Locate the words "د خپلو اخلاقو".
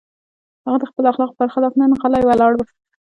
0.79-1.37